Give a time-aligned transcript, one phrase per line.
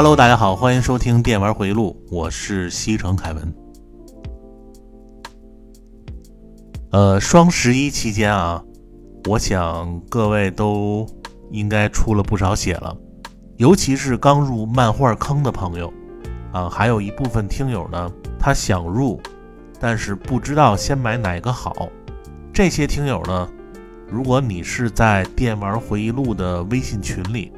[0.00, 3.54] Hello，大家好，欢迎收听电玩回忆录，我是西城凯文。
[6.92, 8.62] 呃，双十一期间啊，
[9.28, 11.04] 我想各位都
[11.50, 12.96] 应该出了不少血了，
[13.56, 15.92] 尤其是刚入漫画坑的朋友
[16.52, 19.20] 啊，还有一部分听友呢，他想入，
[19.80, 21.88] 但是不知道先买哪个好。
[22.52, 23.48] 这些听友呢，
[24.08, 27.52] 如果你是在电玩回忆录的微信群里。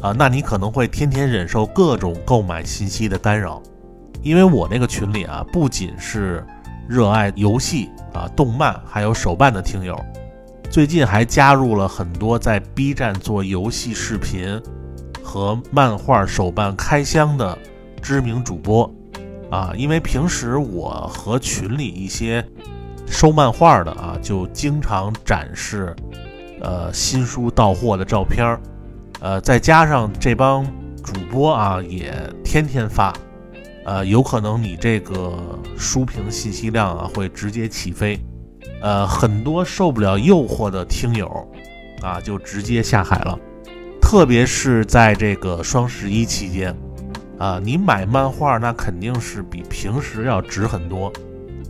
[0.00, 3.60] 啊，那你可能会天天忍受各种购买信息的干扰，
[4.22, 6.46] 因为我那个群里啊，不仅是
[6.88, 9.98] 热爱游戏啊、动漫还有手办的听友，
[10.70, 14.60] 最近还加入了很多在 B 站做游戏视频
[15.22, 17.58] 和漫画手办开箱的
[18.00, 18.88] 知名主播
[19.50, 22.44] 啊，因为平时我和群里一些
[23.06, 25.94] 收漫画的啊，就经常展示
[26.60, 28.60] 呃新书到货的照片儿。
[29.20, 30.64] 呃，再加上这帮
[31.02, 32.12] 主播啊，也
[32.44, 33.12] 天天发，
[33.84, 38.18] 呃，有可能你这个书评信息量啊会直接起飞，
[38.80, 41.28] 呃，很多受不了诱惑的听友
[42.00, 43.38] 啊，就直接下海了。
[44.00, 46.74] 特别是在这个双十一期间，
[47.38, 51.12] 啊，你买漫画那肯定是比平时要值很多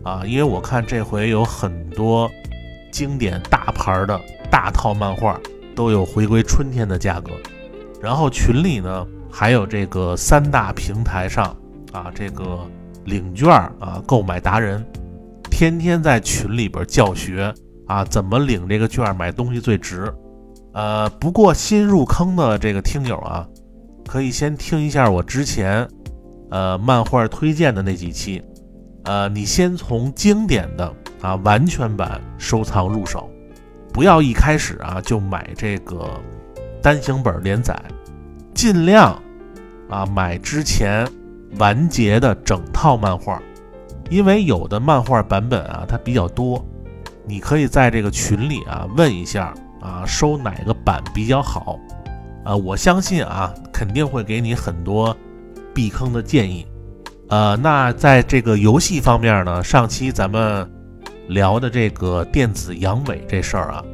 [0.03, 2.31] 啊，因为我看这回有很多
[2.92, 4.20] 经典大牌的
[4.50, 5.41] 大套漫画。
[5.78, 7.30] 都有回归春天的价格，
[8.02, 11.56] 然后群里呢还有这个三大平台上
[11.92, 12.58] 啊这个
[13.04, 14.84] 领券啊购买达人，
[15.48, 17.54] 天天在群里边教学
[17.86, 20.12] 啊怎么领这个券买东西最值。
[20.72, 23.46] 呃，不过新入坑的这个听友啊，
[24.04, 25.88] 可以先听一下我之前
[26.50, 28.42] 呃漫画推荐的那几期，
[29.04, 33.30] 呃，你先从经典的啊完全版收藏入手。
[33.98, 36.09] 不要一开始啊就买这个
[36.81, 37.76] 单行本连载，
[38.54, 39.20] 尽量
[39.91, 41.04] 啊买之前
[41.59, 43.42] 完结的整套漫画，
[44.08, 46.64] 因为有的漫画版本啊它比较多，
[47.26, 51.76] 你可以在这个群里啊问一下啊收哪个版比较好，
[52.44, 55.12] 啊我相信啊肯定会给你很多
[55.75, 56.64] 避坑的建议，
[57.31, 60.70] 呃那在这个游戏方面呢，上期咱们。
[61.28, 63.84] 聊的这个电子阳痿这事儿啊，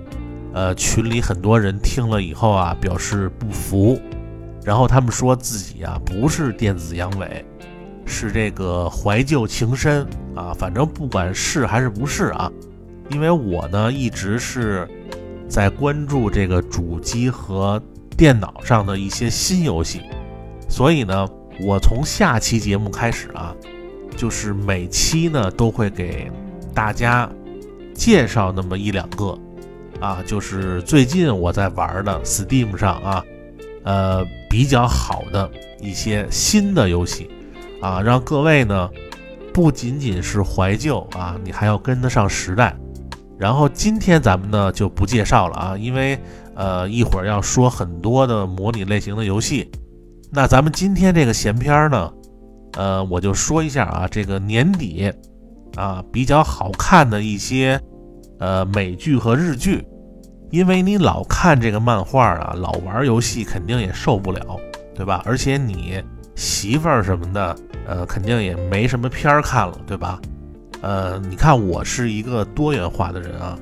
[0.52, 4.00] 呃，群里很多人听了以后啊，表示不服，
[4.64, 7.28] 然后他们说自己啊不是电子阳痿，
[8.06, 10.06] 是这个怀旧情深
[10.36, 12.50] 啊，反正不管是还是不是啊，
[13.10, 14.88] 因为我呢一直是
[15.48, 17.82] 在关注这个主机和
[18.16, 20.02] 电脑上的一些新游戏，
[20.68, 21.28] 所以呢，
[21.66, 23.52] 我从下期节目开始啊，
[24.16, 26.30] 就是每期呢都会给。
[26.74, 27.30] 大家
[27.94, 29.38] 介绍那么一两个
[30.00, 33.24] 啊，就是最近我在玩的 Steam 上啊，
[33.84, 35.48] 呃比较好的
[35.80, 37.30] 一些新的游戏
[37.80, 38.90] 啊，让各位呢
[39.52, 42.76] 不仅仅是怀旧啊，你还要跟得上时代。
[43.38, 46.18] 然后今天咱们呢就不介绍了啊，因为
[46.56, 49.70] 呃一会儿要说很多的模拟类型的游戏。
[50.32, 52.12] 那咱们今天这个闲篇呢，
[52.72, 55.12] 呃我就说一下啊，这个年底。
[55.76, 57.80] 啊，比较好看的一些，
[58.38, 59.84] 呃，美剧和日剧，
[60.50, 64.58] 因为你老看这个漫画啊，老玩游戏肯定也受不了，
[64.94, 65.22] 对吧？
[65.24, 66.02] 而且你
[66.36, 67.56] 媳妇儿什么的，
[67.86, 70.20] 呃，肯定也没什么片儿看了，对吧？
[70.80, 73.58] 呃，你看我是一个多元化的人啊，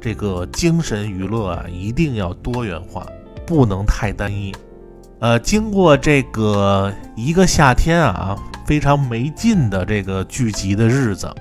[0.00, 3.06] 这个精神娱乐啊，一定要多元化，
[3.46, 4.54] 不能太单一。
[5.20, 8.36] 呃，经过这个一个夏天啊，
[8.66, 11.32] 非常没劲的这个剧集的日子。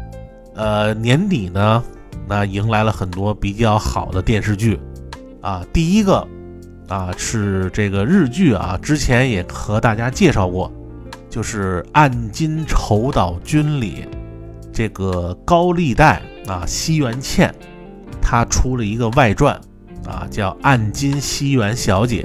[0.56, 1.84] 呃，年底呢，
[2.28, 4.80] 那迎来了很多比较好的电视剧，
[5.42, 6.28] 啊，第一个
[6.88, 10.72] 啊是这个日剧啊，之前也和大家介绍过，
[11.30, 14.06] 就是《暗金丑岛君》里
[14.72, 17.54] 这个高利贷啊，西元茜，
[18.22, 19.60] 她出了一个外传
[20.06, 22.24] 啊，叫《暗金西元小姐》。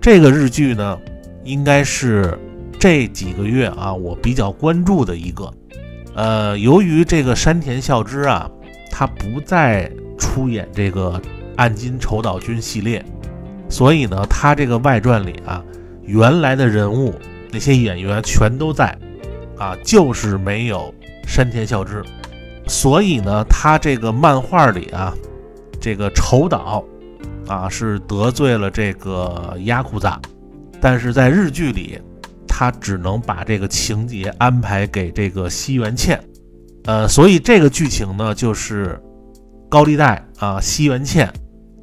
[0.00, 0.98] 这个日剧呢，
[1.44, 2.38] 应该是
[2.78, 5.50] 这几个月啊，我比较关注的一个。
[6.14, 8.48] 呃，由于这个山田孝之啊，
[8.90, 11.20] 他不再出演这个
[11.56, 13.04] 暗金丑岛君系列，
[13.68, 15.60] 所以呢，他这个外传里啊，
[16.02, 17.12] 原来的人物
[17.50, 18.96] 那些演员全都在，
[19.58, 20.94] 啊，就是没有
[21.26, 22.00] 山田孝之，
[22.68, 25.12] 所以呢，他这个漫画里啊，
[25.80, 26.84] 这个丑岛
[27.48, 30.20] 啊是得罪了这个亚库扎，
[30.80, 31.98] 但是在日剧里。
[32.56, 36.22] 他只能把这个情节安排给这个西元茜，
[36.84, 38.96] 呃，所以这个剧情呢，就是
[39.68, 41.28] 高利贷啊，西元茜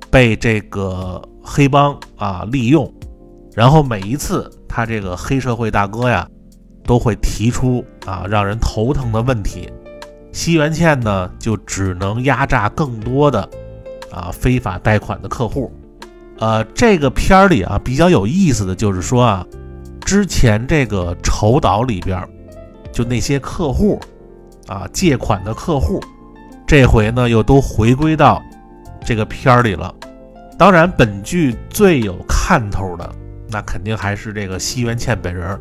[0.09, 2.89] 被这个黑帮啊利用，
[3.53, 6.25] 然后每一次他这个黑社会大哥呀，
[6.85, 9.69] 都会提出啊让人头疼的问题。
[10.31, 13.41] 西元茜呢，就只能压榨更多的
[14.09, 15.69] 啊非法贷款的客户。
[16.39, 19.45] 呃，这个片儿里啊比较有意思的就是说啊，
[20.06, 22.27] 之前这个筹岛里边，
[22.92, 24.00] 就那些客户
[24.68, 26.00] 啊借款的客户，
[26.68, 28.42] 这回呢又都回归到
[29.06, 29.94] 这个片儿里了。
[30.57, 33.09] 当然，本剧最有看头的，
[33.50, 35.59] 那肯定还是这个西元茜本人。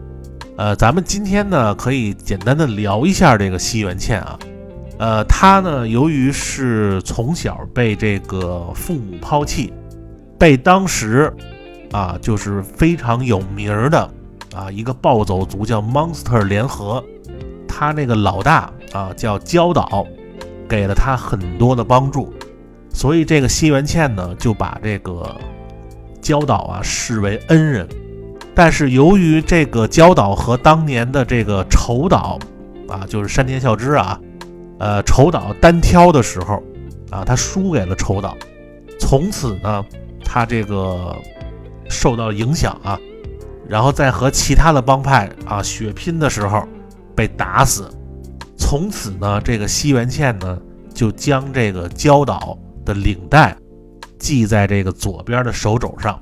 [0.56, 4.38] 呃，咱们今天呢可以简单的聊一下这个西元茜啊。
[4.98, 9.72] 呃，他呢，由于是从小被这个父母抛弃，
[10.38, 11.32] 被当时
[11.92, 14.10] 啊，就是非常有名的
[14.54, 17.02] 啊一个暴走族叫 Monster 联合，
[17.68, 20.06] 他那个老大啊叫焦岛，
[20.68, 22.32] 给了他很多的帮助，
[22.92, 25.34] 所以这个西元茜呢就把这个
[26.20, 27.88] 焦岛啊视为恩人。
[28.54, 32.38] 但是由于这个焦岛和当年的这个丑岛
[32.88, 34.20] 啊，就是山田孝之啊。
[34.80, 36.62] 呃，丑岛单挑的时候，
[37.10, 38.34] 啊，他输给了丑岛，
[38.98, 39.84] 从此呢，
[40.24, 41.14] 他这个
[41.88, 42.98] 受到影响啊，
[43.70, 46.66] 然后在和其他的帮派啊血拼的时候
[47.14, 47.88] 被打死，
[48.58, 50.58] 从此呢，这个西元茜呢
[50.92, 53.56] 就将这个焦岛的领带
[54.18, 56.20] 系在这个左边的手肘上，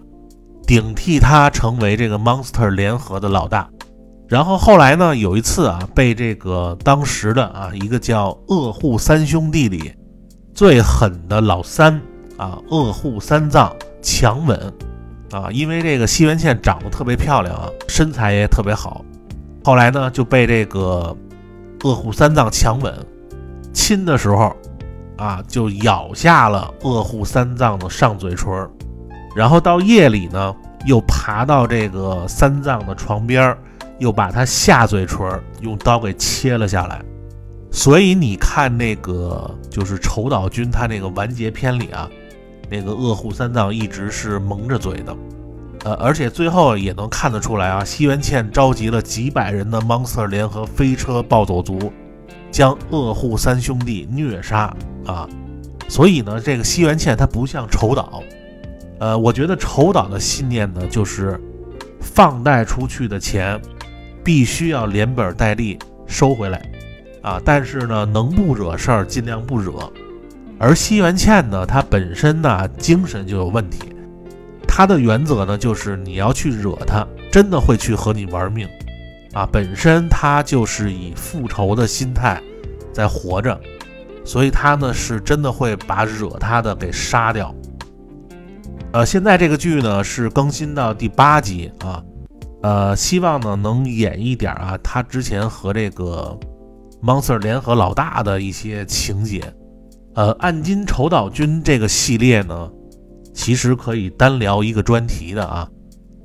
[0.66, 3.66] 顶替他成为这个 Monster 联合的老大。
[4.28, 5.16] 然后后来呢？
[5.16, 9.90] 有一次啊，被这个当时的啊一个叫恶户三兄弟里
[10.52, 11.98] 最狠的老三
[12.36, 14.60] 啊，恶户三藏强吻
[15.30, 19.04] 啊，因为这个西元茜长得特别漂亮啊，身材也特别好。
[19.64, 21.16] 后来呢，就被这个
[21.84, 22.94] 恶虎三藏强吻，
[23.72, 24.54] 亲的时候
[25.16, 28.68] 啊，就咬下了恶虎三藏的上嘴唇，
[29.34, 30.54] 然后到夜里呢，
[30.86, 33.56] 又爬到这个三藏的床边。
[33.98, 35.28] 又把他下嘴唇
[35.60, 37.02] 用刀给切了下来，
[37.72, 42.08] 所以你看那个就是丑岛君他那个完结篇里啊，
[42.70, 45.16] 那个恶户三藏一直是蒙着嘴的，
[45.84, 51.92] 呃，而且最后也能看得出来啊，西元茜召集了几百人的 monster 联合飞车暴走族，
[52.50, 54.74] 将恶户三兄弟虐杀
[55.06, 55.28] 啊，
[55.88, 58.22] 所以呢，这个西元茜他不像丑岛，
[59.00, 61.40] 呃，我觉得丑岛的信念呢就是
[62.00, 63.60] 放贷出去的钱。
[64.24, 66.60] 必须要连本带利收回来，
[67.22, 67.40] 啊！
[67.42, 69.90] 但是呢，能不惹事儿尽量不惹。
[70.58, 73.78] 而西元茜呢，她本身呢精神就有问题，
[74.66, 78.68] 她的原则呢就是你要去惹她，真的会去和你玩命，
[79.32, 79.48] 啊！
[79.52, 82.42] 本身她就是以复仇的心态
[82.92, 83.58] 在活着，
[84.24, 87.54] 所以她呢是真的会把惹她的给杀掉。
[88.92, 92.02] 呃，现在这个剧呢是更新到第八集啊。
[92.62, 96.36] 呃，希望呢能演一点啊，他之前和这个
[97.00, 99.44] Monster 联合老大的一些情节。
[100.14, 102.70] 呃，暗金丑岛君这个系列呢，
[103.32, 105.68] 其实可以单聊一个专题的啊，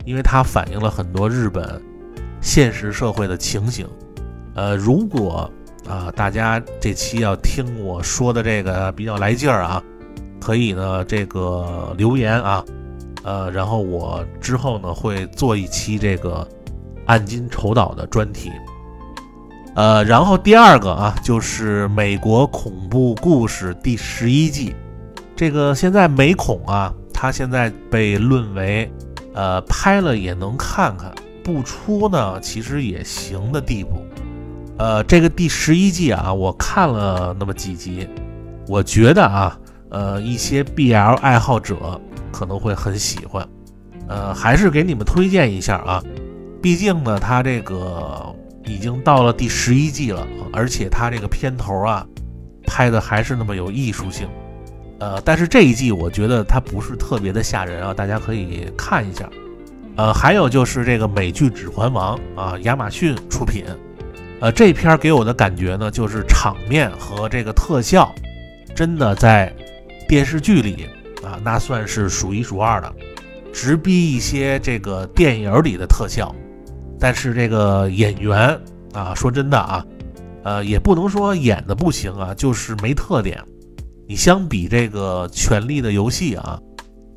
[0.06, 1.80] 因为它反映了很多日本
[2.42, 3.88] 现实社会的情形。
[4.56, 5.50] 呃，如果
[5.88, 9.84] 啊大家这期要听我说的这个比较来劲儿啊，
[10.42, 12.66] 可以呢这个留言啊。
[13.24, 16.48] 呃，然后我之后呢会做一期这个
[17.06, 18.52] 暗金丑岛的专题。
[19.76, 24.76] 呃，然后第二个啊，就是美国恐怖故事第十一季。
[25.36, 28.92] 这个现在美恐啊，它现在被论为
[29.34, 31.14] 呃拍了也能看看，
[31.44, 34.06] 不出呢其实也行的地步。
[34.78, 38.08] 呃，这个第十一季啊，我看了那么几集，
[38.68, 42.00] 我觉得啊，呃，一些 BL 爱好者。
[42.36, 43.48] 可能会很喜欢，
[44.08, 46.04] 呃，还是给你们推荐一下啊。
[46.64, 48.26] 毕竟呢，它这个
[48.66, 52.06] 已经到了第十一季了，而且它这个片头啊
[52.66, 54.28] 拍的还是那么有艺术性。
[55.00, 59.30] 呃，但是这一季我觉得它不是特别的吓人啊，大家可以看一下。
[59.96, 63.66] 呃，还有就是这个美剧《指环王》啊，亚马逊出品。
[64.40, 68.14] 呃，这片给我的感觉呢，就是场面和这个特效
[68.76, 69.54] 真的在
[70.08, 70.88] 电视剧里。
[71.24, 72.94] 啊，那算是数一数二的，
[73.54, 76.36] 直逼一些这个电影里的特效。
[77.04, 78.58] 但是这个演员
[78.94, 79.86] 啊，说真的啊，
[80.46, 83.38] 呃，也不能说演的不行啊，就是没特点。
[84.08, 86.58] 你相比这个《权力的游戏》啊，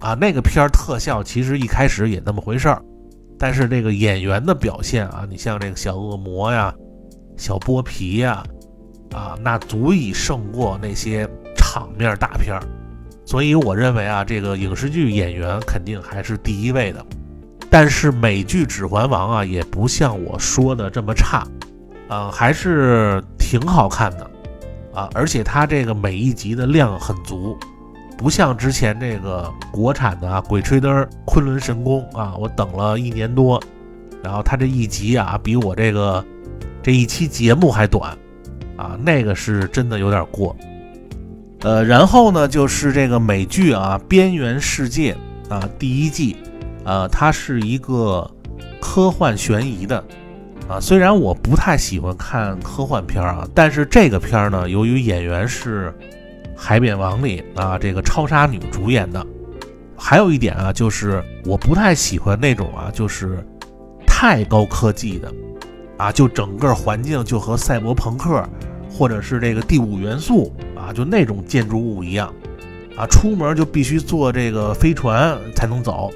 [0.00, 2.82] 啊那个片儿特效其实一开始也那么回事儿，
[3.38, 6.74] 但是这个演员的表现啊，你像这个小恶魔呀、
[7.36, 8.42] 小剥皮呀，
[9.14, 12.62] 啊，那足以胜过那些场面大片儿。
[13.24, 17.06] 所以我认为啊，这个影视剧演员肯定还是第一位的。
[17.78, 21.46] 但是美剧《指环王》啊，也不像我说的这么差，
[22.08, 24.30] 啊，还是挺好看的，
[24.94, 27.54] 啊，而且它这个每一集的量很足，
[28.16, 30.90] 不像之前这个国产的啊《鬼吹灯》
[31.26, 33.62] 《昆仑神功》啊，我等了一年多，
[34.24, 36.24] 然后它这一集啊，比我这个
[36.82, 38.16] 这一期节目还短，
[38.78, 40.56] 啊，那个是真的有点过。
[41.60, 45.14] 呃，然后呢，就是这个美剧啊，《边缘世界》
[45.54, 46.38] 啊，第一季，
[46.86, 48.30] 呃，它是一个
[48.80, 50.02] 科幻悬疑的，
[50.68, 55.88] 啊，虽然我不太喜欢看科幻片啊，但是这个片儿呢，由于演员是
[56.56, 59.26] 《海扁王》里啊这个超杀女主演的，
[59.96, 63.44] 还有一点啊，就是我不太喜欢那种啊，就是
[64.06, 65.32] 太高科技的，
[65.96, 68.48] 啊，就整个环境就和赛博朋克
[68.88, 70.54] 或者是这个第五元素。
[70.76, 72.32] 啊，就那种建筑物一样，
[72.96, 76.12] 啊，出门就必须坐这个飞船才能走。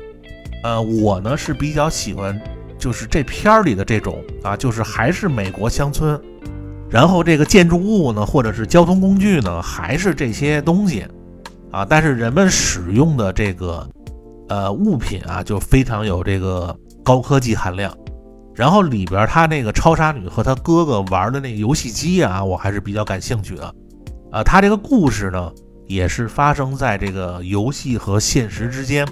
[0.62, 2.38] 呃，我呢是比较喜欢，
[2.78, 6.20] 就是这片儿里的这种啊，就是还是美国乡村，
[6.90, 11.06] 然后这个建筑物呢，或者是交通工具呢，还是这些东西，
[11.70, 13.88] 啊，但是人们使用的这个
[14.48, 17.96] 呃物品啊，就非常有这个高科技含量。
[18.54, 23.74] 然后里边他那个超杀女和他哥哥玩的那个游戏机啊，我还是比较感兴趣的。
[24.30, 25.50] 啊，他这个故事呢，
[25.86, 29.06] 也是发生在这个游戏和现实之间，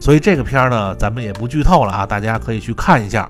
[0.00, 3.28] 所以这个片儿呢，咱们也不剧透了啊，大家可以去看一下。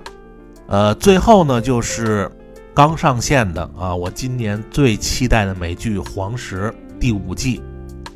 [0.67, 2.29] 呃，最后呢，就是
[2.73, 7.61] 刚上线的啊，我今年最期待的美剧《黄石》第五季。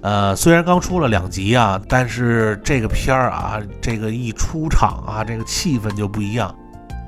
[0.02, 6.54] 呃，虽然刚出了两集啊，但是这个片儿啊，这个一出场啊，这个气氛就不一样。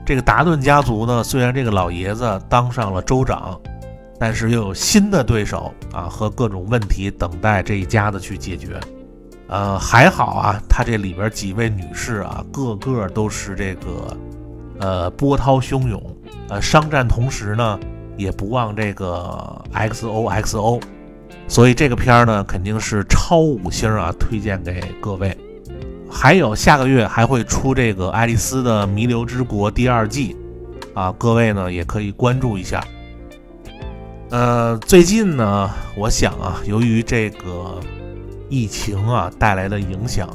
[0.05, 3.59] 这个达顿家族呢，虽然这个老爷子当上了州长。
[4.17, 8.79] 但是又有新的对手啊，和各种问题等待这一家子去解决。
[9.47, 14.17] 呃，还好啊，他这里边几位女士啊，个个都是这个
[14.79, 16.01] 呃波涛汹涌，
[16.49, 17.79] 呃商战同时呢，
[18.17, 20.81] 也不忘这个 XOXO。
[21.47, 25.37] 所以这个片儿呢，肯定是超五星啊，推荐给各位。
[26.09, 30.35] 还有下个月还会出这个《爱丽丝的弥留之国》第二季
[30.95, 32.83] 啊，各位呢也可以关注一下。
[34.31, 37.79] 呃，最近呢，我想啊，由于这个
[38.49, 40.29] 疫情啊带来的影响，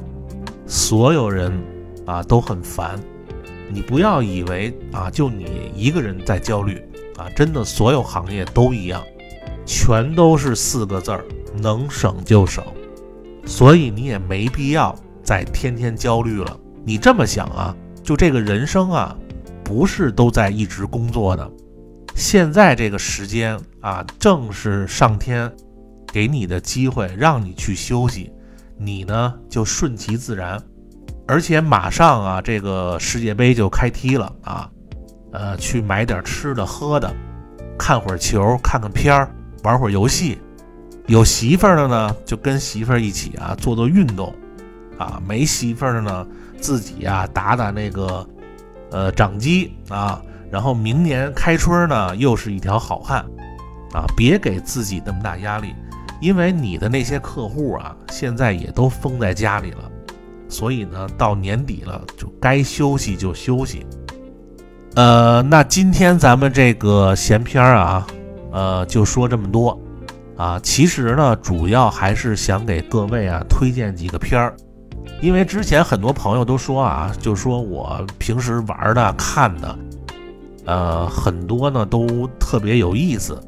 [0.66, 1.52] 所有人
[2.06, 2.98] 啊都很烦。
[3.72, 6.82] 你不要以为啊，就你一个人在焦虑
[7.16, 9.02] 啊，真的，所有行业都一样，
[9.64, 11.24] 全都是四个字儿：
[11.54, 12.64] 能省就省。
[13.46, 16.58] 所以你也没必要再天天焦虑了。
[16.84, 19.16] 你这么想啊，就这个人生啊，
[19.62, 21.50] 不是都在一直工作的。
[22.16, 25.50] 现在这个时间啊，正是上天
[26.12, 28.32] 给你的机会，让你去休息，
[28.78, 30.60] 你呢就顺其自然。
[31.26, 34.68] 而且马上啊，这个世界杯就开踢了啊，
[35.32, 37.14] 呃，去买点吃的喝的，
[37.78, 40.38] 看会儿球，看看片儿，玩会儿游戏。
[41.06, 44.34] 有媳妇儿的呢，就跟媳妇儿一起啊做做运动
[44.98, 46.26] 啊；没媳妇儿的呢，
[46.60, 48.26] 自己啊打打那个
[48.90, 50.20] 呃掌机啊。
[50.50, 53.24] 然后明年开春呢，又是一条好汉，
[53.92, 55.74] 啊，别给自己那么大压力，
[56.20, 59.90] 因为你的那些客户啊，现在也都封在家里了，
[60.48, 63.86] 所以呢，到年底了就该休息就休息。
[64.94, 68.06] 呃，那今天咱们这个闲篇啊，
[68.52, 69.80] 呃，就说这么多，
[70.36, 74.54] 啊，其实呢，主要还是想给各位啊推荐几个片儿，
[75.22, 79.78] 因为之前很多朋友都说啊，就说我平时玩的看的。
[80.66, 83.40] 呃，很多呢都特别有意思，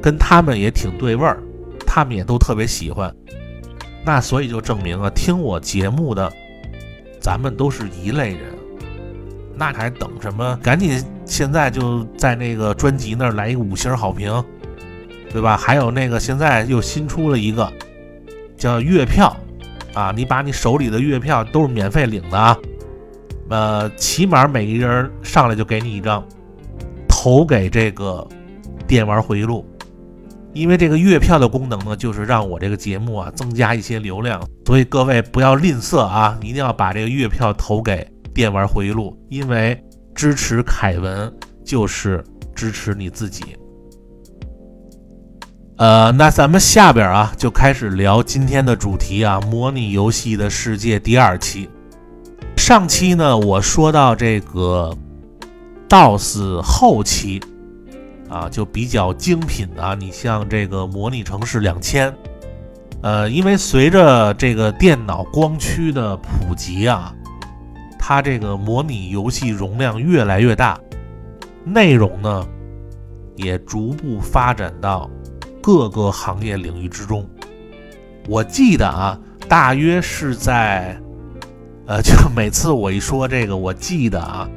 [0.00, 1.40] 跟他们也挺对味儿，
[1.94, 3.14] 他们也都特别喜欢。
[4.02, 6.32] 那所以就证明啊，听我节目的，
[7.20, 8.40] 咱们都是一类人。
[9.54, 10.58] 那还等什么？
[10.62, 14.42] 赶紧现在就在那个专辑那儿来一个五星好评，
[15.30, 15.54] 对吧？
[15.54, 17.70] 还有那个现在又新出了一个
[18.56, 19.36] 叫月票
[19.92, 22.56] 啊，你把你手里的月票都是免费领的啊。
[23.50, 26.26] 呃，起码每个人上来就给你一张，
[27.06, 28.26] 投给这个
[28.88, 29.62] 电玩回忆录，
[30.54, 39.82] 因为这个月票的功能呢，就是让我这个节目啊增加一些流量，所以各位不要吝啬啊，一定要把这个月票投给电玩回忆录，因为
[40.14, 41.32] 支持凯文
[41.64, 42.22] 就是
[42.54, 43.44] 支持你自己。
[45.78, 51.68] 呃，那咱们下边啊就开始聊今天的主题啊，模拟游戏的世界第二期。
[52.56, 54.94] 上期呢，我说到这个
[55.88, 57.40] DOS 后期
[58.32, 62.10] 啊，就比较精品的，你像这个模拟城市两千，
[63.02, 67.14] 呃，因为随着这个电脑光驱的普及啊，
[67.98, 70.80] 它这个模拟游戏容量越来越大，
[71.62, 72.46] 内容呢
[73.36, 75.10] 也逐步发展到
[75.60, 77.28] 各个行业领域之中。
[78.28, 80.98] 我记得啊，大约是在，
[81.86, 84.48] 呃，就每次我一说这个，我记得啊，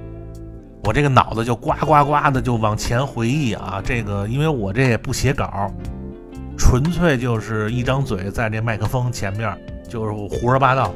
[0.85, 3.81] 我这个脑子就呱呱呱的就往前回忆啊。
[3.83, 5.71] 这个因为我这也不写稿，
[6.57, 9.57] 纯粹就是一张嘴在这麦克风前面
[9.89, 10.93] 就是胡说八道。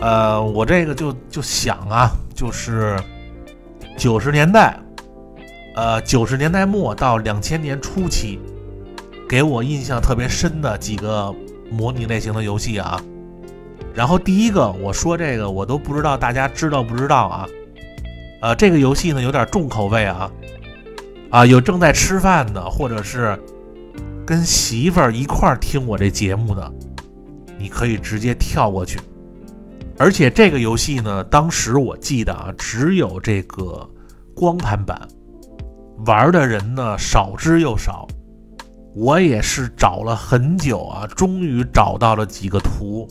[0.00, 2.96] 呃，我这个就就想啊，就是
[3.96, 4.76] 九十年代，
[5.74, 8.40] 呃，九十年代末到两千年初期，
[9.28, 11.34] 给我印象特别深的几个
[11.70, 13.00] 模拟类型的游戏啊。
[13.94, 17.48] 然后第一个我说这个，我都不知道大家知道不知道啊？
[18.40, 20.30] 呃，这个游戏呢有点重口味啊，
[21.30, 23.36] 啊，有正在吃饭的，或者是
[24.24, 26.72] 跟媳妇儿一块儿听我这节目的，
[27.58, 29.00] 你可以直接跳过去。
[29.98, 33.84] 而且这个游戏呢，当时我记得啊，只有这个
[34.36, 34.96] 光盘版，
[36.06, 38.06] 玩的人呢少之又少。
[38.94, 43.06] 我也是找了很久啊，终于找到了几个图，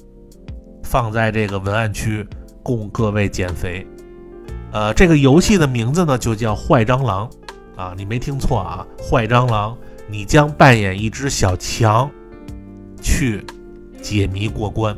[0.83, 2.25] 放在这个文案区
[2.63, 3.85] 供各位减肥。
[4.71, 7.29] 呃，这个游戏的名字呢就叫《坏蟑螂》
[7.81, 9.73] 啊，你没听错啊，《坏蟑螂》，
[10.07, 12.09] 你将扮演一只小强，
[13.01, 13.45] 去
[14.01, 14.95] 解谜过关。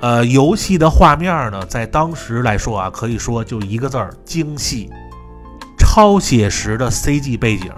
[0.00, 4.88] 呃，游戏的画面呢，在当时来说啊，可以说就一个字儿：精细、
[5.78, 7.70] 超写实的 CG 背景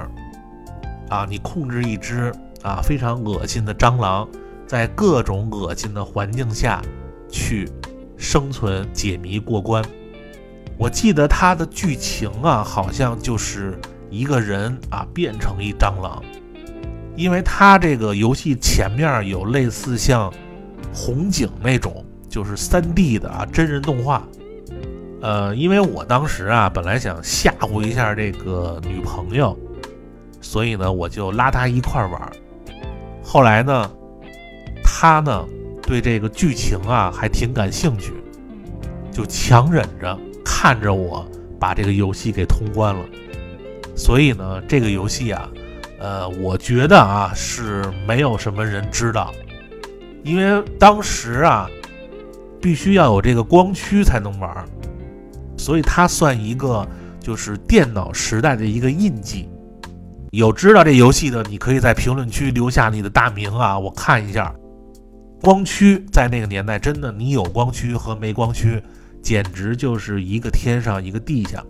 [1.11, 1.27] 啊。
[1.29, 4.29] 你控制一只啊非常恶心的蟑螂，
[4.69, 6.81] 在各种恶心的环境下
[7.29, 7.69] 去
[8.17, 9.85] 生存、解谜、过关。
[10.79, 13.79] 我记得它的剧情啊，好像就是
[14.11, 16.23] 一个人啊变成一蟑螂，
[17.17, 20.33] 因为它这个游戏前面有类似像
[20.93, 22.05] 红警那种。
[22.33, 24.27] 就是三 D 的啊，真人动画。
[25.21, 29.55] 呃，因为我当时啊，本来想吓唬一下这个女朋友，
[30.41, 32.33] 所以呢，我就拉她一块玩。
[33.23, 33.91] 后来呢，
[34.83, 35.45] 她呢
[35.83, 38.15] 对这个剧情啊还挺感兴趣，
[39.11, 41.26] 就强忍着看着我
[41.59, 43.05] 把这个游戏给通关了。
[43.96, 45.48] 所以呢，这个游戏啊，
[45.98, 49.33] 呃，我觉得啊是没有什么人知道，
[50.22, 51.68] 因为当时啊。
[52.62, 54.64] 必须要有这个光驱才能玩，
[55.57, 56.87] 所以它算一个
[57.18, 59.48] 就是电脑时代的一个印记。
[60.31, 64.55] 有知道这游戏的，你可以在评论区留下你的大名啊，我看一下。
[65.40, 68.81] 光驱在那个年代真的，你有光驱和没光驱，
[69.23, 71.65] 简直就是一个天上一个地下。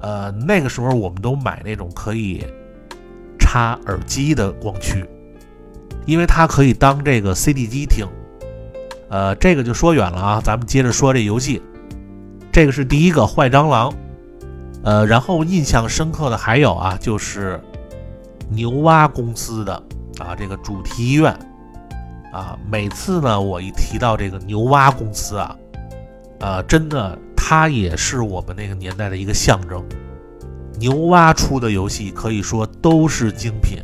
[0.00, 2.46] 呃，那个时候我们都买那种可以
[3.38, 5.04] 插耳机的光驱，
[6.06, 8.06] 因为它可以当这个 CD 机听。
[9.10, 11.60] 呃，这个就说远了啊，咱们接着说这游戏。
[12.52, 13.92] 这个是第一个坏蟑螂，
[14.82, 17.60] 呃，然后印象深刻的还有啊，就是
[18.50, 19.74] 牛蛙公司的
[20.18, 21.32] 啊这个主题医院
[22.32, 25.56] 啊，每次呢我一提到这个牛蛙公司啊，
[26.40, 29.84] 呃，真的它也是我们那个年代的一个象征。
[30.78, 33.78] 牛蛙出的游戏可以说都是精品。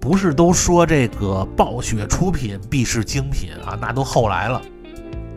[0.00, 3.78] 不是都说这个暴雪出品必是精品啊？
[3.78, 4.62] 那都后来了，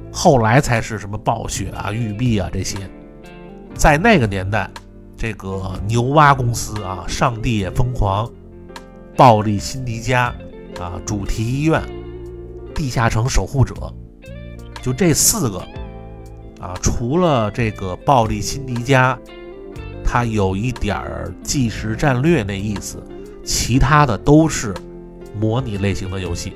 [0.09, 2.77] 后来才是什么暴雪啊、育碧啊这些。
[3.75, 4.71] 在那个年代，
[5.17, 8.31] 这个牛蛙公司啊，上帝也疯狂，
[9.17, 10.33] 暴力辛迪加
[10.79, 11.81] 啊，主题医院，
[12.73, 13.75] 地下城守护者，
[14.81, 15.61] 就这四个
[16.63, 19.19] 啊，除了这个暴力辛迪加，
[20.01, 23.03] 它有一点儿即时战略那意思。
[23.43, 24.73] 其他的都是
[25.37, 26.53] 模拟类型的游戏，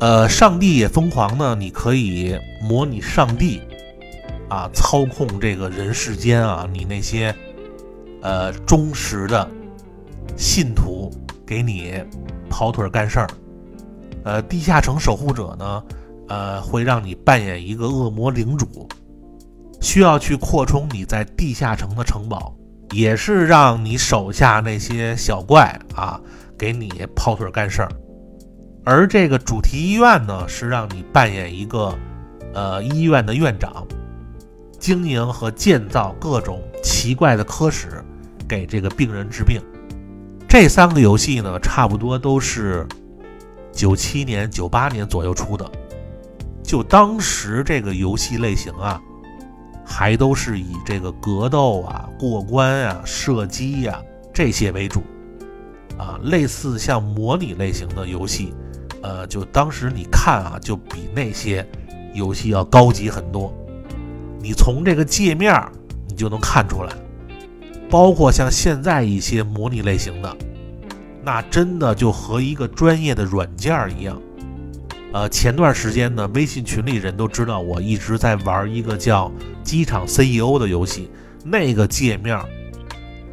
[0.00, 1.56] 呃，上帝也疯狂呢。
[1.58, 3.62] 你可以模拟上帝
[4.50, 7.34] 啊，操控这个人世间啊，你那些
[8.20, 9.48] 呃忠实的
[10.36, 11.10] 信徒
[11.46, 11.94] 给你
[12.50, 13.26] 跑腿干事儿。
[14.24, 15.82] 呃，地下城守护者呢，
[16.28, 18.86] 呃，会让你扮演一个恶魔领主，
[19.86, 22.52] 需要去扩充你在地下城的城堡。
[22.90, 26.20] 也是让你手下那些小怪啊，
[26.58, 27.88] 给你跑腿干事儿，
[28.84, 31.96] 而这个主题医院呢，是让你扮演一个
[32.52, 33.86] 呃医院的院长，
[34.76, 38.04] 经营和建造各种奇怪的科室，
[38.48, 39.60] 给这个病人治病。
[40.48, 42.86] 这三个游戏呢，差不多都是
[43.72, 45.70] 九七年、九八年左右出的，
[46.62, 49.00] 就当时这个游戏类型啊。
[49.86, 54.02] 还都是以这个格斗啊、过关啊、射击呀
[54.34, 55.02] 这些为主，
[55.96, 58.52] 啊，类似像模拟类型的游戏，
[59.02, 61.66] 呃，就当时你看啊，就比那些
[62.12, 63.54] 游戏要高级很多。
[64.42, 65.64] 你从这个界面
[66.08, 66.92] 你就能看出来。
[67.88, 70.36] 包括像现在一些模拟类型的，
[71.22, 74.20] 那真的就和一个专业的软件一样。
[75.16, 79.28] 呃，前段时间呢，微信群里人都知道我一直在玩一个叫
[79.62, 81.10] 《机场 CEO》的游戏，
[81.42, 82.38] 那个界面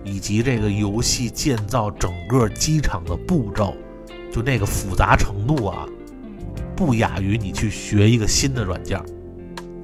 [0.01, 3.75] 以及这个游戏建造整个机场的步骤，
[4.31, 5.85] 就那个复杂程度啊，
[6.73, 8.97] 不亚于你去学一个新的软件。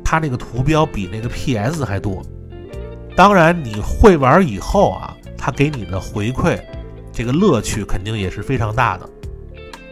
[0.02, 2.24] 它那个图标比那个 PS 还多。
[3.14, 6.58] 当然，你会玩以后啊，它给你的回馈，
[7.12, 9.10] 这个乐趣肯定也是非常大的。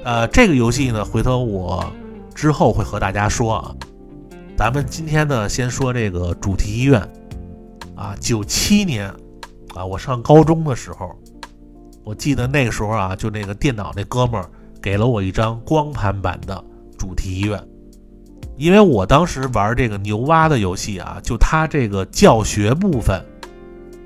[0.07, 1.85] 呃，这个游戏呢，回头我
[2.33, 3.75] 之后会和大家说啊。
[4.55, 7.01] 咱们今天呢，先说这个主题医院
[7.93, 8.15] 啊。
[8.17, 9.13] 九七年
[9.75, 11.13] 啊，我上高中的时候，
[12.05, 14.49] 我记得那个时候啊，就那个电脑那哥们儿
[14.81, 16.63] 给了我一张光盘版的
[16.97, 17.61] 主题医院。
[18.55, 23.21] 因为我当时玩这个牛蛙的游戏啊，就它这个教学部分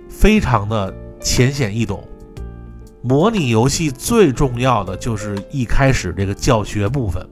[0.09, 2.03] 非常的浅显易懂。
[3.01, 7.27] 模拟游戏最重要的就是一开始这个教学部分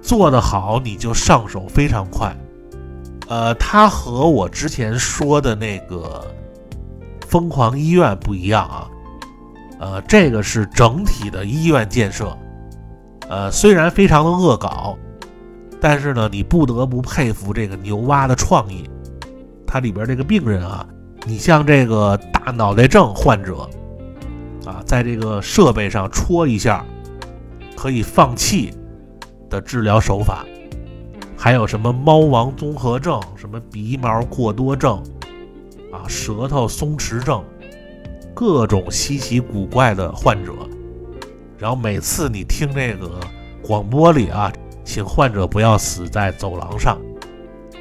[0.00, 2.36] 做得好，你就上手非常快。
[3.28, 6.24] 呃，它和我之前说的那个
[7.26, 8.88] 疯狂医院不一样啊。
[9.80, 12.36] 呃，这个是整体的医院建设，
[13.28, 14.96] 呃，虽然非常的恶搞。
[15.78, 18.88] 但是呢，你不得不佩服这个牛蛙的创意。
[19.66, 20.86] 它里边这个病人啊，
[21.26, 23.68] 你像这个大脑袋症患者
[24.66, 26.84] 啊，在这个设备上戳一下
[27.74, 28.74] 可以放气
[29.48, 30.44] 的治疗手法，
[31.38, 35.02] 还有什么猫王综合症、什么鼻毛过多症
[35.92, 37.42] 啊、舌头松弛症，
[38.34, 40.52] 各种稀奇古怪的患者。
[41.56, 43.18] 然后每次你听这个
[43.62, 44.52] 广播里啊。
[44.88, 46.96] 请患者不要死在走廊上，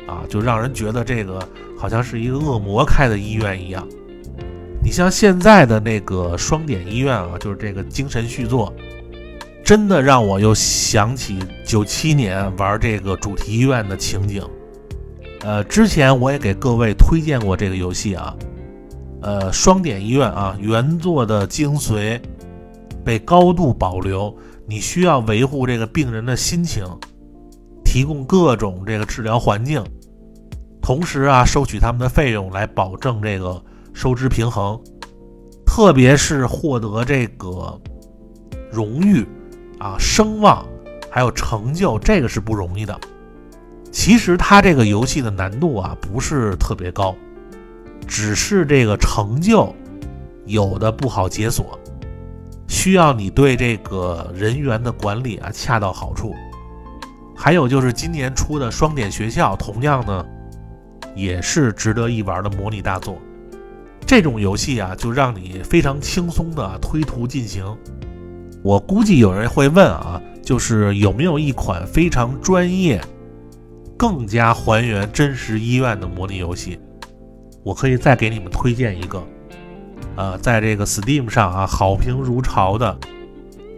[0.08, 1.39] 啊，就让人觉得这个
[1.78, 3.88] 好像是一个恶魔开的医院一样。
[4.86, 8.71] 你像现在的那个双点医院啊，就是这个精神续作，
[9.63, 14.48] 真的让我又想起九七年玩这个主题医院的情景。
[15.41, 18.36] 呃，之前我也给各位推荐过这个游戏啊，
[19.24, 22.21] 呃，双点医院啊，原作的精髓
[23.04, 24.34] 被高度保留。
[24.67, 26.86] 你需要维护这个病人的心情，
[27.84, 29.84] 提供各种这个治疗环境，
[30.80, 33.63] 同时啊，收取他们的费用来保证这个
[33.96, 34.80] 收支平衡。
[35.66, 37.82] 特别是获得这个
[38.72, 39.26] 荣誉
[39.80, 40.66] 啊、声望
[41.10, 42.98] 还有成就，这个是不容易的。
[43.92, 47.16] 其实它这个游戏的难度啊不是特别高，
[48.08, 49.74] 只是这个成就
[50.46, 51.78] 有的不好解锁。
[52.68, 56.34] 需要你对这个人员的管理啊恰到好处，
[57.36, 60.26] 还有就是今年出的双点学校，同样呢
[61.16, 63.18] 也是值得一玩的模拟大作。
[64.06, 67.65] 这种游戏啊，就让你非常轻松的推图进行。
[68.63, 73.02] 我估计有人会问啊，就是有没有一款非常专业、
[73.98, 76.80] 更加还原真实医院的模拟游戏？
[77.63, 79.24] 我可以再给你们推荐一个。
[80.15, 82.98] 呃，在这个 Steam 上啊，好评如潮的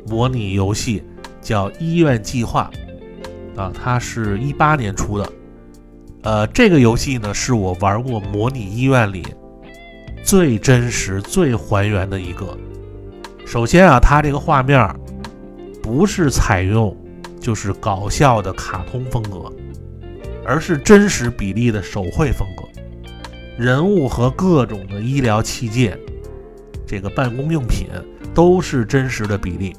[0.07, 1.03] 模拟游戏
[1.41, 2.69] 叫《医院计划》
[3.59, 5.31] 啊，它是一八年出的。
[6.23, 9.25] 呃，这个游戏呢，是我玩过模拟医院里
[10.27, 12.45] 最真实、最还原的一个。
[13.45, 14.93] 首先啊，它这个画面
[15.81, 16.93] 不是采用
[17.39, 19.49] 就是搞笑的卡通风格，
[20.45, 22.65] 而是真实比例的手绘风格，
[23.57, 25.97] 人物和各种的医疗器械。
[26.85, 27.87] 这个办公用品
[28.33, 29.73] 都是真实的比例，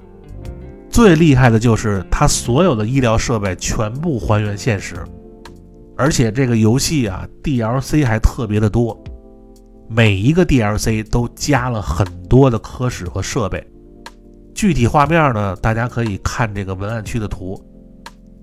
[0.88, 4.96] 最厉害的就是它所有的医疗设备全部还原现实，
[5.94, 8.98] 而且这个游戏啊 DLC 还特别的多，
[9.90, 13.66] 每一个 DLC 都加了很多的科室和设备。
[14.54, 17.58] 具体画面呢，大家可以看这个文案区的图。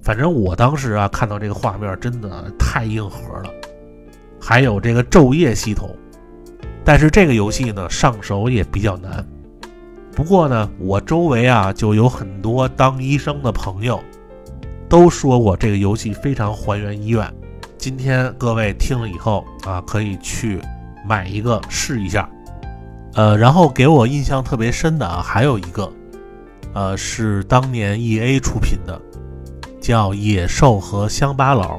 [0.01, 3.49] 反正我当时啊看到这个画面真的太硬核了，
[4.41, 5.95] 还有这个昼夜系统。
[6.83, 9.25] 但是这个游戏呢，上手也比较难。
[10.15, 13.99] 不过呢，我周围啊就有很多当医生的朋友，
[14.87, 17.31] 都说过这个游戏非常还原医院。
[17.77, 20.61] 今天各位听了以后啊，可以去
[21.07, 22.29] 买一个试一下。
[23.13, 25.91] 呃，然后给我印象特别深的啊，还有一个，
[26.73, 29.01] 呃，是当年 E A 出品的，
[29.79, 31.77] 叫《野兽和乡巴佬》。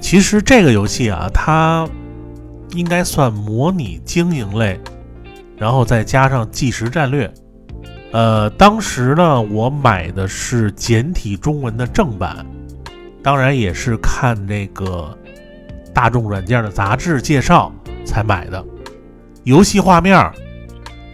[0.00, 1.88] 其实这个游戏啊，它。
[2.74, 4.78] 应该算模拟经营类，
[5.56, 7.32] 然后再加上计时战略。
[8.12, 12.44] 呃，当时呢，我买的是简体中文的正版，
[13.22, 15.16] 当然也是看这个
[15.94, 17.72] 大众软件的杂志介绍
[18.08, 18.64] 才买的。
[19.44, 20.16] 游戏画面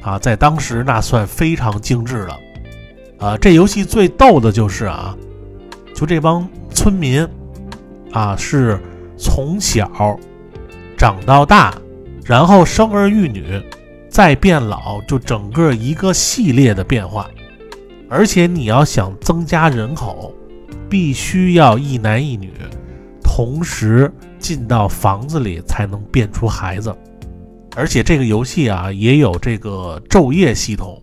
[0.00, 2.38] 啊，在当时那算非常精致了。
[3.18, 5.16] 啊，这游戏最逗的就是啊，
[5.94, 7.26] 就这帮村民
[8.12, 8.78] 啊，是
[9.16, 9.90] 从小
[10.96, 11.74] 长到大，
[12.24, 13.62] 然后生儿育女，
[14.08, 17.28] 再变老，就整个一个系列的变化。
[18.10, 20.34] 而且你要想增加人口，
[20.88, 22.52] 必须要一男一女
[23.22, 24.12] 同时
[24.44, 26.94] 进到房子里才能变出孩子。
[27.74, 31.02] 而且这个游戏啊，也有这个昼夜系统，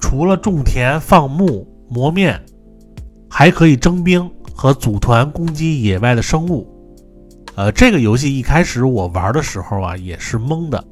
[0.00, 2.44] 除了种田、放牧、磨面，
[3.30, 6.68] 还可以征兵和组团攻击野外的生物。
[7.54, 10.84] 呃，这个游戏一开始我玩的时候啊，也是懵的，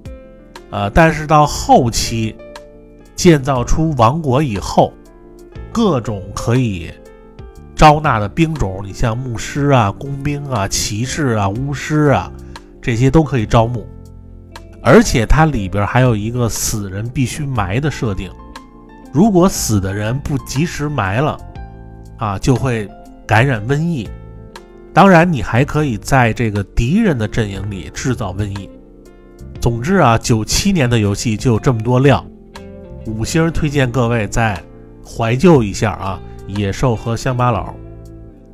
[0.70, 2.37] 呃，但是到后期
[3.16, 4.92] 建造出王国以后。
[5.72, 6.90] 各种可以
[7.77, 12.33] 招纳的兵种，你像牧师啊、工兵啊、骑士啊、巫师啊，
[12.83, 13.87] 这些都可以招募。
[14.83, 18.31] 而且它里边还有一个死人必须埋的设定，
[19.12, 21.39] 如果死的人不及时埋了，
[22.17, 22.89] 啊，就会
[23.27, 24.09] 感染瘟疫。
[24.95, 28.71] 当然，你还可以在这个敌人的阵营里制造瘟疫。
[29.61, 32.25] 总之啊，九七年的游戏就有这么多料，
[33.07, 34.61] 五星推荐各位再。
[35.09, 37.74] 怀旧一下啊，野兽和乡巴佬，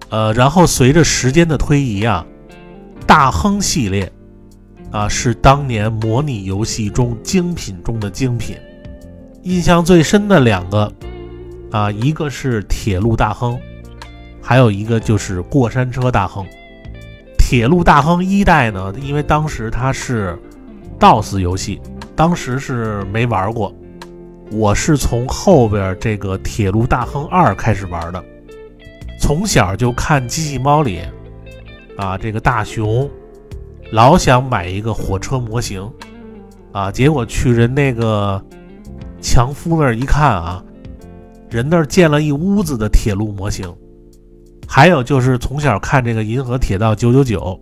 [0.09, 2.25] 呃，然后随着时间的推移啊，
[3.07, 4.11] 大亨系列
[4.91, 8.57] 啊是当年模拟游戏中精品中的精品。
[9.43, 10.93] 印象最深的两个
[11.71, 13.59] 啊，一个是铁路大亨，
[14.41, 16.47] 还有一个就是过山车大亨。
[17.37, 20.39] 铁路大亨一代呢，因为当时它是
[20.99, 21.81] DOS 游戏，
[22.15, 23.75] 当时是没玩过。
[24.53, 28.23] 我是从后边这个《铁路大亨二》开始玩的，
[29.19, 31.01] 从小就看机器猫里，
[31.97, 33.09] 啊，这个大熊
[33.93, 35.91] 老想买一个火车模型，
[36.71, 38.43] 啊，结果去人那个
[39.23, 40.63] 强夫那儿一看啊，
[41.49, 43.75] 人那儿建了一屋子的铁路模型。
[44.69, 47.59] 还有就是从小看这个《银河铁道九九九》，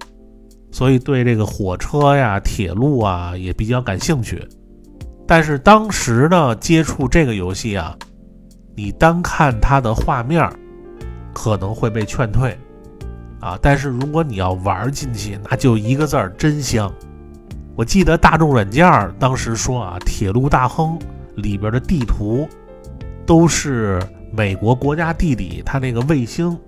[0.72, 4.44] 所以对这个火车呀、铁路啊也比较感兴趣。
[5.30, 7.96] 但是当时呢，接触这个游戏啊，
[8.74, 10.50] 你单看它的画面，
[11.32, 12.58] 可能会被劝退
[13.38, 13.56] 啊。
[13.62, 16.92] 但是如果你要玩进去，那就一个字儿真香。
[17.76, 18.84] 我记得大众软件
[19.20, 20.98] 当时说啊，《铁路大亨》
[21.36, 22.48] 里边的地图
[23.24, 26.58] 都是美国国家地理它那个卫星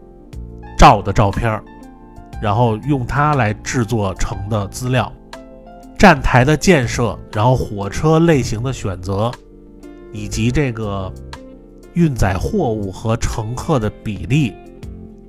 [0.78, 1.60] 照的照片，
[2.40, 5.12] 然后用它来制作成的资料。
[6.02, 9.30] 站台的建设，然后火车类型的选择，
[10.10, 11.14] 以及这个
[11.94, 14.52] 运载货物和乘客的比例，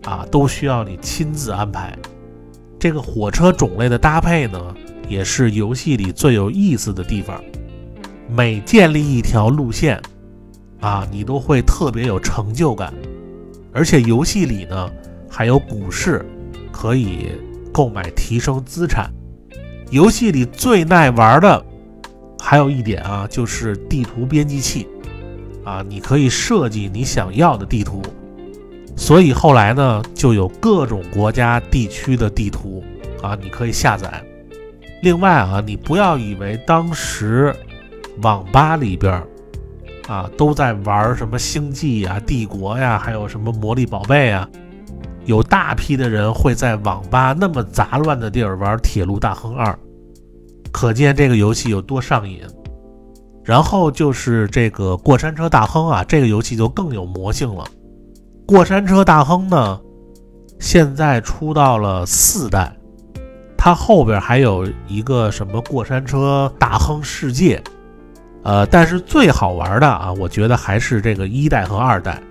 [0.02, 1.96] 啊，都需要你亲自安排。
[2.80, 4.76] 这个火车种类的搭配呢，
[5.08, 7.40] 也是游戏里最有意思的地方。
[8.28, 10.02] 每建立一条路线，
[10.80, 12.92] 啊，你都会特别有成就感。
[13.72, 14.92] 而且游戏里呢，
[15.30, 16.26] 还有股市，
[16.72, 17.34] 可以
[17.72, 19.14] 购买提升资产。
[19.94, 21.64] 游戏里最耐玩的
[22.42, 24.90] 还有一点啊，就是地图编辑器
[25.64, 28.02] 啊，你可以设计你想要的地图，
[28.96, 32.84] 所以后来呢，就有各种国家地区的地图
[33.22, 34.12] 啊，你可以下载。
[35.04, 37.56] 另外啊，你不要以为当时
[38.24, 39.24] 网吧里边
[40.08, 44.50] 啊都在玩什么星际呀、帝国呀，还有什么魔力宝贝啊。
[45.26, 49.72] 有大批的人会在网吧那么杂乱的地儿玩《铁路大亨二》，
[50.74, 52.42] 可见这个游戏有多上瘾。
[53.46, 57.64] 然后就是这个《过山车大亨》啊，这个游戏就更有魔性了。
[58.46, 59.80] 《过山车大亨》呢，
[60.60, 62.74] 现在出到了四代，
[63.58, 67.58] 它后边还有一个什么《过山车大亨世界》，
[68.44, 72.22] 呃，但是最好玩的啊，我觉得还是这个一代和二代。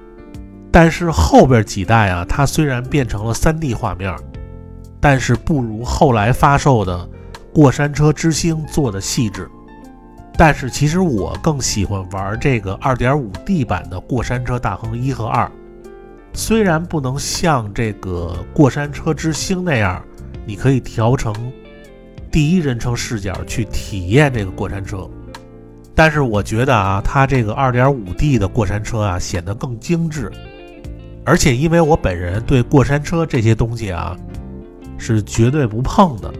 [0.70, 4.16] 但是后边几代啊，它虽然变成了 3D 画面，
[4.98, 6.96] 但是不如后来发售的
[7.52, 9.48] 《过山车之星》做的细致。
[10.36, 15.50] 但是其实我更喜欢玩这个 2.5D 版的《过山车大亨》一和二，
[16.32, 20.02] 虽然不能像这个《过山车之星》那样，
[20.46, 21.34] 你可以调成
[22.30, 25.06] 第一人称视角去体验这个过山车，
[25.94, 30.32] 但是我觉得啊，它这个 2.5D 的过山车啊，显得更精致。
[31.24, 34.16] 而且，因为我本人对过山车这些东西啊，
[34.96, 36.32] 是绝对不碰的。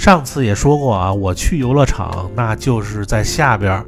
[0.00, 3.84] 上次也说过啊，我去游乐场那就是在下边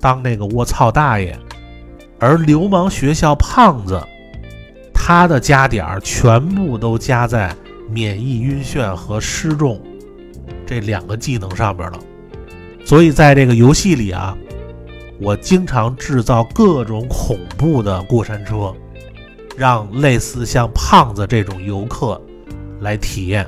[0.00, 1.38] 当那个卧槽大爷，
[2.18, 4.02] 而流氓学校胖子
[4.92, 7.54] 他的加点儿全部都加在
[7.88, 9.80] 免疫晕眩和失重
[10.66, 12.00] 这两个技能上边了。
[12.84, 14.36] 所以在这个游戏里啊，
[15.20, 18.74] 我经常制造各种恐怖的过山车，
[19.56, 22.20] 让类似像胖子这种游客
[22.80, 23.46] 来体验。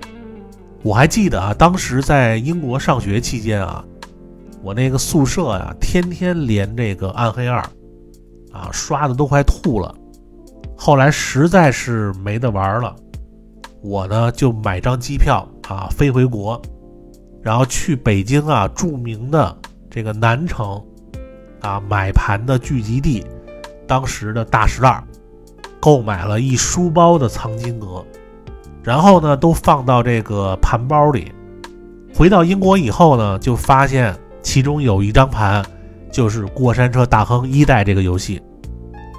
[0.83, 3.85] 我还记得啊，当时在英国上学期间啊，
[4.63, 7.59] 我那个宿舍呀，天天连这个暗黑二，
[8.51, 9.95] 啊，刷的都快吐了。
[10.77, 12.97] 后来实在是没得玩了，
[13.83, 16.61] 我呢就买张机票啊，飞回国。
[17.43, 19.57] 然后去北京啊，著名的
[19.91, 20.83] 这个南城
[21.61, 23.25] 啊买盘的聚集地，
[23.87, 25.03] 当时的大石栏，
[25.79, 28.05] 购买了一书包的藏经阁，
[28.83, 31.33] 然后呢都放到这个盘包里。
[32.15, 35.65] 回到英国以后呢，就发现其中有一张盘
[36.11, 38.43] 就是《过山车大亨一代》这个游戏，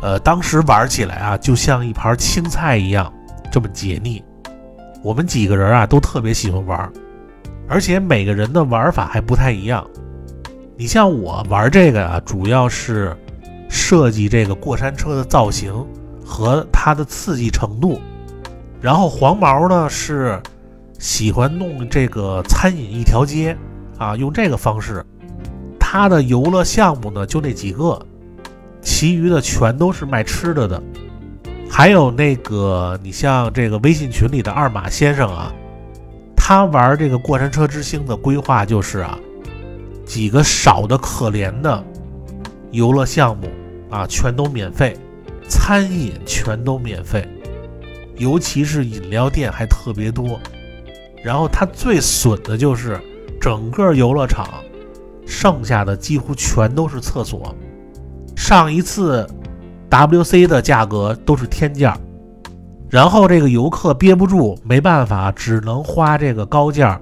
[0.01, 3.11] 呃，当时玩起来啊，就像一盘青菜一样
[3.51, 4.21] 这么解腻。
[5.03, 6.91] 我们几个人啊都特别喜欢玩。
[7.67, 9.87] 而且每个人的玩法还不太一样。
[10.75, 13.15] 你像我玩这个啊，主要是
[13.69, 15.73] 设计这个过山车的造型
[16.25, 18.01] 和它的刺激程度。
[18.81, 20.41] 然后黄毛呢是
[20.97, 23.55] 喜欢弄这个餐饮一条街
[23.97, 25.05] 啊，用这个方式。
[25.79, 28.03] 他的游乐项目呢就那几个，
[28.81, 30.81] 其余的全都是卖吃的的。
[31.69, 35.53] 还有那个你像这个微信群里的二马先生啊。
[36.43, 39.17] 他玩这个过山车之星的规划就是啊，
[40.03, 41.81] 几个少的可怜的
[42.71, 43.47] 游乐项目
[43.91, 44.97] 啊，全都免费，
[45.47, 47.25] 餐饮全都免费，
[48.21, 50.39] 尤其是饮料店还特别多。
[51.23, 52.99] 然后它最损的就是
[53.39, 54.47] 整个游乐场
[55.25, 57.53] 剩下的几乎全都是厕所，
[58.35, 59.27] 上一次
[59.89, 61.97] WC 的价格都是天价。
[62.89, 67.01] 然后这个游客憋不住，没办法，只能花这个高价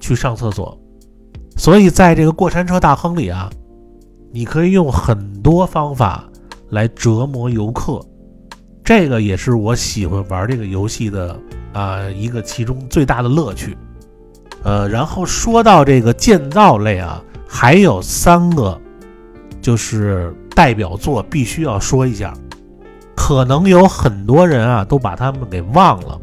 [0.00, 0.78] 去上厕所。
[1.56, 3.50] 所以在这个过山车大亨里啊，
[4.32, 6.24] 你可以用很多方法
[6.70, 8.00] 来折磨游客。
[8.86, 11.36] 这个也是我喜欢玩这个游戏的
[11.72, 13.76] 啊一个其中最大的乐趣。
[14.62, 18.80] 呃，然后说到这个建造类啊，还有三个
[19.60, 22.32] 就是代表作，必须要说一下。
[23.16, 26.20] 可能有很多人啊都把他们给忘了，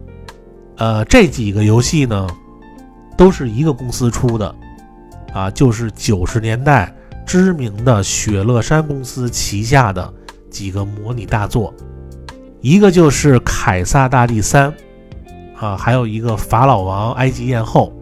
[0.78, 2.26] 呃，这几个游戏呢
[3.17, 4.56] 都是一个公司出的，
[5.34, 6.95] 啊，就是九十年代
[7.26, 10.13] 知名的雪乐山公司旗下的
[10.49, 11.73] 几个模拟大作，
[12.64, 14.72] 一个就是《凯撒大帝三》，
[15.64, 17.93] 啊，还有一个《法老王埃及艳后》，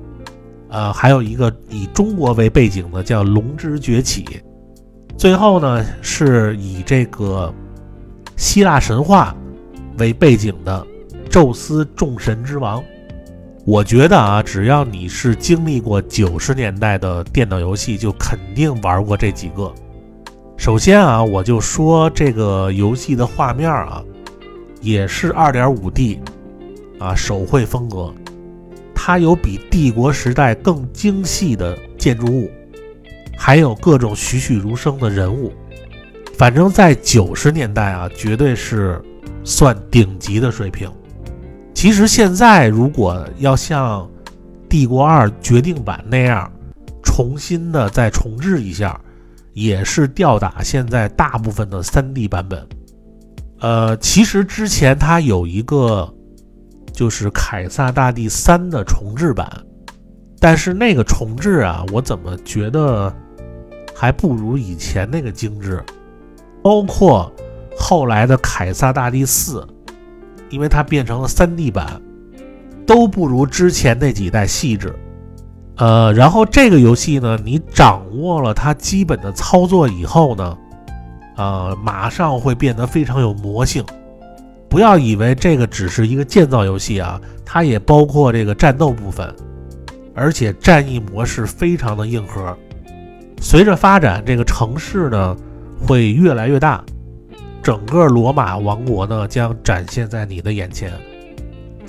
[0.70, 4.24] 呃，还有一个以中国为背景的叫《龙之崛起》，
[5.18, 7.54] 最后呢是以这个。
[8.38, 9.36] 希腊神话
[10.00, 10.84] 为背景的
[11.30, 12.84] 宙斯众神之王，
[13.66, 19.72] 我觉得啊，只要你是经历过九十年代的电脑游戏，就肯定玩过这几个。
[20.58, 24.04] 首先啊，我就说这个游戏的画面啊，
[24.82, 26.20] 也是二点五 D
[27.00, 28.14] 啊手绘风格，
[28.94, 32.52] 它有比帝国时代更精细的建筑物，
[33.38, 35.54] 还有各种栩栩如生的人物。
[36.38, 39.00] 反正，在九十年代啊，绝对是
[39.44, 40.92] 算顶级的水平。
[41.74, 44.02] 其实现在，如果要像
[44.68, 46.52] 《帝国二决定版》那样
[47.04, 49.00] 重新的再重置一下，
[49.54, 52.68] 也是吊打现在大部分的 3D 版本。
[53.62, 56.12] 呃，其实之前它有一个
[56.92, 59.48] 就是《凯撒大帝三》的重置版，
[60.40, 63.14] 但是那个重置啊，我怎么觉得
[63.96, 65.84] 还不如以前那个精致。
[66.64, 67.32] 包括
[67.78, 69.62] 后来的《凯撒大帝四》，
[70.50, 72.02] 因为它变成了 3D 版，
[72.86, 74.94] 都不如之前那几代细致。
[75.78, 80.56] 呃，然后这个游戏呢，你掌握了它基本的操作以后呢，
[81.42, 83.84] 呃，马上会变得非常有魔性。
[84.70, 89.34] 不要以为这个只是一个建造游戏啊，它也包括这个战斗部分，
[90.14, 92.56] 而且战役模式非常的硬核。
[93.42, 95.36] 随着发展，这个城市呢。
[95.84, 96.80] 会越来越大，
[97.64, 100.94] 整个罗马王国呢将展现在你的眼前。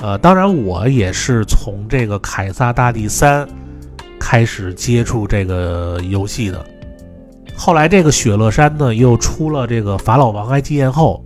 [0.00, 3.46] 呃，当然我也是从这个《凯撒大帝三》
[4.18, 6.64] 开始接触这个游戏的。
[7.64, 11.24] 后来这个雪乐山呢又出了这个《法老王埃及艳后》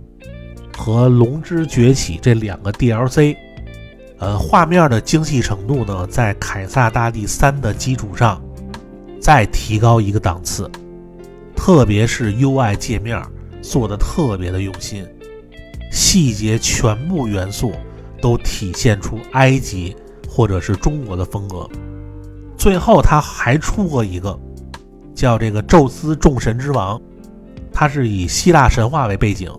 [0.77, 3.35] 和《龙之崛起》这两个 DLC。
[4.19, 8.39] 呃，画面的精细程度呢在《凯撒大帝三》的基础上
[9.19, 10.69] 再提高一个档次。
[11.55, 13.19] 特别是 UI 界面
[13.63, 15.03] 做的特别的用心，
[15.91, 17.73] 细节全部元素
[18.21, 19.95] 都体现出埃及
[20.29, 21.67] 或者是中国的风格。
[22.55, 24.39] 最后他还出过一个
[25.17, 27.01] 叫这个宙斯众神之王，
[27.73, 29.51] 它是以希腊神话为背景，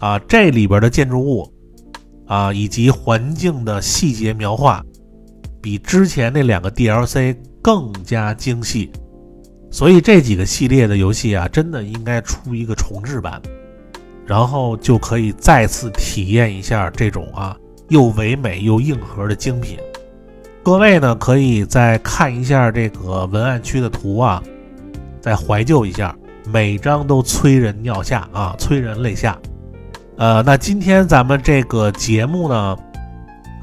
[0.00, 1.50] 啊，这里边的建筑物
[2.26, 4.84] 啊以及环境的细节描画，
[5.62, 8.92] 比之前那两个 DLC 更加精细。
[9.70, 13.40] 所以这几个系列的游戏啊，真的应该出一个重置版，
[14.26, 17.56] 然后就可以再次体验一下这种啊
[17.88, 19.78] 又唯美又硬核的精品。
[20.62, 24.42] 各位呢，可以再看一下这个文案区的图啊，
[25.26, 26.14] 再怀旧一下，
[26.52, 29.36] 每张都催人尿下啊，催人泪下。
[30.18, 32.76] 呃，那今天咱们这个节目呢，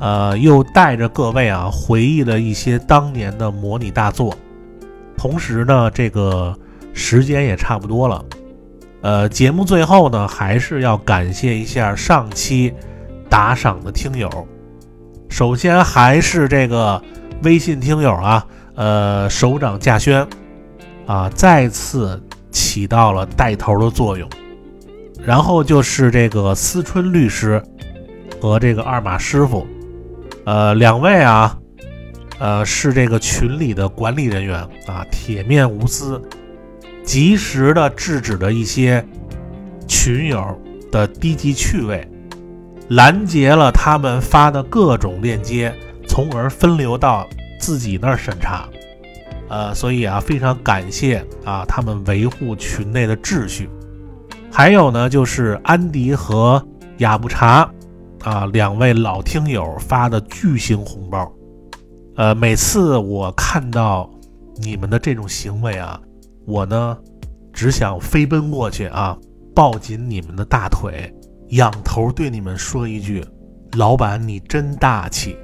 [0.02, 4.36] 呃，又带着各位啊回忆了一些当年的模拟大作。
[5.16, 6.54] 同时呢，这个
[6.94, 8.26] 时间也差不多了，
[9.02, 12.74] 呃，节目最后呢，还是要感谢一下上期
[13.30, 14.30] 打赏的听友。
[15.30, 17.02] 首先还是这个
[17.42, 18.46] 微信听友啊，
[18.76, 20.28] 呃，首长稼轩
[21.06, 24.30] 啊，再次起到了带头的作用。
[25.24, 27.64] 然后就是这个思春律师
[28.42, 29.66] 和这个二马师傅，
[30.46, 31.58] 呃，两位啊。
[32.40, 36.22] 呃，是这个群里的管理人员啊，铁面无私，
[37.06, 39.06] 及时的制止了一些
[39.88, 40.44] 群友
[40.92, 42.06] 的低级趣味，
[42.90, 45.74] 拦截了他们发的各种链接，
[46.06, 47.26] 从而分流到
[47.60, 48.68] 自己那儿审查。
[49.50, 53.70] 呃，所以啊，非常感谢啊，他们维护群内的秩序。
[54.52, 56.64] 还有呢，就是安迪和
[56.98, 57.70] 雅布查
[58.24, 61.32] 啊两位老听友发的巨型红包。
[62.16, 64.10] 呃，每次我看到
[64.58, 66.00] 你们的这种行为啊，
[66.46, 66.98] 我呢
[67.52, 69.18] 只想飞奔过去啊，
[69.56, 71.12] 抱紧你们的大腿，
[71.50, 73.26] 仰头对你们说一句
[73.78, 75.36] ：“老板，你真大气。”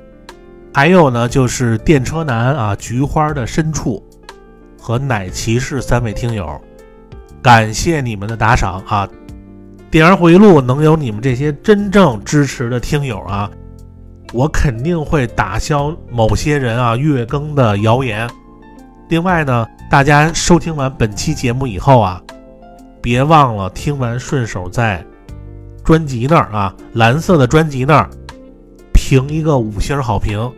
[0.73, 4.03] 还有呢，就是电车男啊，菊花的深处
[4.79, 6.59] 和奶骑士三位听友，
[7.41, 9.09] 感谢你们的打赏啊！
[9.91, 13.49] 点儿回忆录能有你们这些真正支持的听友啊！
[14.31, 18.29] 我肯定会打消某些人啊月更的谣言。
[19.09, 22.21] 另外呢，大家收听完本期节目以后啊，
[23.01, 25.03] 别忘了听完顺手在
[25.83, 28.07] 专辑那儿啊，蓝色的专辑那儿
[29.09, 30.51] 评一个五星好评。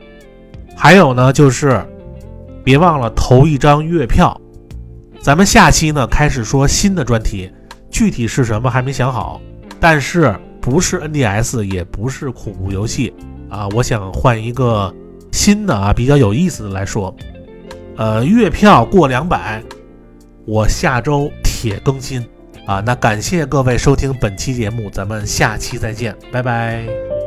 [0.76, 1.82] 还有呢，就是
[2.66, 4.40] 别忘了投一张月票。
[5.22, 7.50] 咱们下期呢开始说新的专题，
[7.90, 9.40] 具体是什么还没想好，
[9.80, 13.14] 但是不是 NDS，也不是恐怖游戏。
[13.50, 14.94] 啊，我想换一个
[15.32, 17.16] 新的啊，比较有意思的来说，
[17.96, 19.64] 呃，月票过两百，
[20.46, 22.26] 我下周铁更新
[22.66, 22.82] 啊。
[22.86, 27.21] 那感谢各位收听本期节目，咱们下期再见，拜拜。